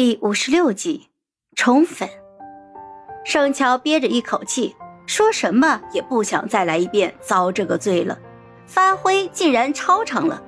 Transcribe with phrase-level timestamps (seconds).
[0.00, 1.08] 第五十六集，
[1.56, 2.08] 宠粉。
[3.24, 8.16] 盛乔憋着一口气，说什么也不想再来一遍遭这个罪了。
[8.64, 10.40] 发挥竟然超常了，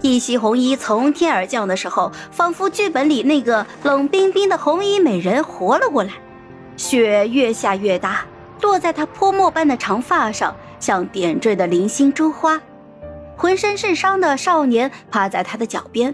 [0.00, 6.14] 一袭红衣从天而降的时候，仿佛剧本里那个冷冰冰的红衣美人活了过来。
[6.76, 8.26] 雪越下越大，
[8.62, 12.60] 落在她泼墨般的长发上，像点缀的零星珠花。
[13.36, 16.12] 浑身是伤的少年趴在他的脚边，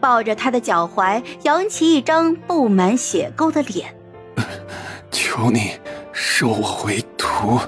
[0.00, 3.94] 抱着他的脚踝，扬起一张布满血垢的脸。
[5.10, 5.72] 求你
[6.12, 7.58] 收我为徒。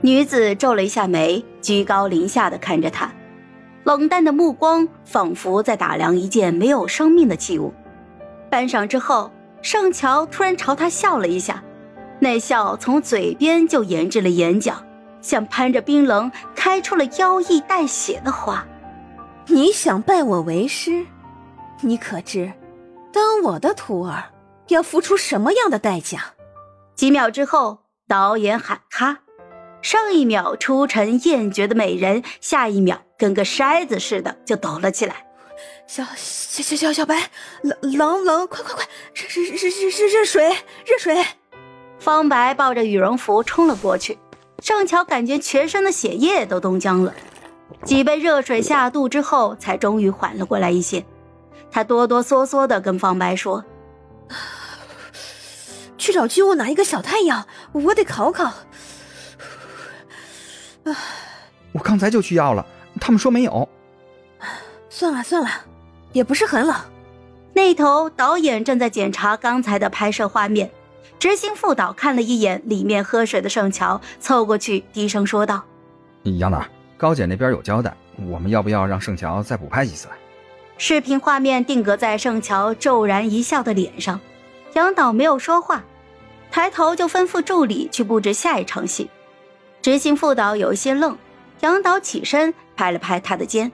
[0.00, 3.12] 女子皱了一下眉，居高临下的看着他，
[3.84, 7.72] 冷淡的目光仿佛在打量一件没有生命的器物。
[8.50, 9.30] 半晌之后，
[9.62, 11.62] 盛乔突然朝他笑了一下，
[12.18, 14.74] 那笑从嘴边就延至了眼角。
[15.20, 18.66] 像攀着冰棱开出了妖异带血的花，
[19.48, 21.04] 你想拜我为师？
[21.82, 22.52] 你可知，
[23.12, 24.24] 当我的徒儿
[24.68, 26.34] 要付出什么样的代价？
[26.94, 29.20] 几秒之后，导演喊咔，
[29.80, 35.26] 上一秒出尘艳绝的美人，下一秒跟个筛子似的就抖了起来。
[35.86, 37.30] 小小小小小白，
[37.62, 38.84] 冷冷冷，快快快，
[39.14, 40.48] 热热热热热热水
[40.86, 41.24] 热水！
[41.98, 44.18] 方白抱着羽绒服冲了过去。
[44.62, 47.14] 盛乔感觉全身的血液都冻僵了，
[47.84, 51.02] 几杯热水下肚之后，才终于缓了过来一些。
[51.70, 53.64] 他哆哆嗦嗦的跟方白说
[55.96, 58.52] ：“去找居屋拿一个小太阳，我得考考。”
[61.72, 62.66] 我刚才就去要了，
[63.00, 63.68] 他们说没有。
[64.88, 65.48] 算了算了，
[66.12, 66.76] 也不是很冷。
[67.52, 70.70] 那头导演正在检查刚才的拍摄画面。
[71.18, 75.62] 执行副导看了一眼里面喝水的盛乔，凑过去低声说道
[76.38, 76.64] ：“杨导，
[76.96, 80.08] 高姐那边有交代，我们要不要让盛乔再补拍几次？”
[80.82, 84.18] 视频画面定格在盛乔骤然一笑的脸上，
[84.72, 85.84] 杨导没有说话，
[86.50, 89.10] 抬头就吩咐助理去布置下一场戏。
[89.82, 91.18] 执行副导有一些愣，
[91.60, 93.70] 杨导起身拍了拍他的肩：“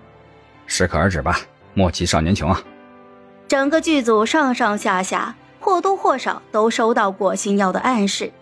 [0.66, 1.38] 适可而止吧，
[1.74, 2.60] 莫欺少年穷啊！”
[3.46, 5.36] 整个剧组上上下下。
[5.60, 8.32] 或多或少都收到过星耀的暗示，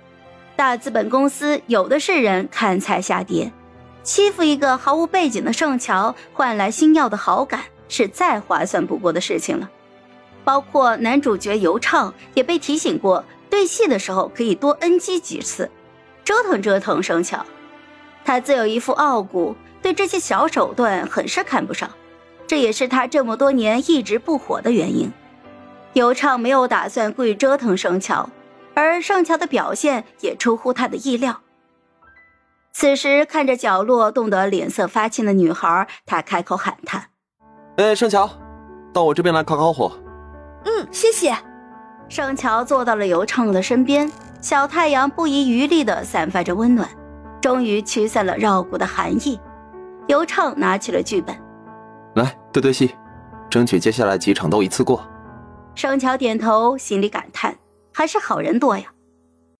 [0.56, 3.50] 大资本公司有的是人看菜下碟，
[4.02, 9.70] 欺负一个毫无背景的盛乔，换来星耀的好感，是再划算不过的事情了。
[10.44, 15.70] 包括男主角尤畅也被提醒过，对戏的时候可以多 NG 几次，
[16.24, 17.44] 折腾折腾盛乔。
[18.24, 21.90] 他自有一副傲骨，对这些小手段很是看不上，
[22.46, 25.10] 这也是他这么多年一直不火的原因。
[25.94, 28.28] 尤畅没有打算故意折腾盛乔，
[28.74, 31.40] 而盛乔的表现也出乎他的意料。
[32.72, 37.08] 此时看着角落冻得脸色发青的女孩，他开口喊她
[37.76, 38.30] ：“哎，盛乔，
[38.92, 39.90] 到我这边来烤烤火。
[40.64, 41.36] ”“嗯，谢谢。”
[42.08, 46.88] 盛乔坐到了尤畅的身边，小太阳不遗余力地散发着温暖，
[47.40, 49.40] 终于驱散了绕骨的寒意。
[50.06, 51.34] 尤畅拿起了剧本，
[52.14, 52.94] 来对对戏，
[53.48, 55.02] 争取接下来几场都一次过。
[55.74, 57.56] 盛乔点头，心里感叹：
[57.92, 58.84] 还是好人多呀。